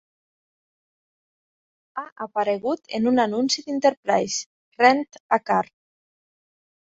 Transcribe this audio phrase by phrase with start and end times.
[2.01, 5.63] Ha aparegut en un anunci d'Enterprise Rent-A-Car.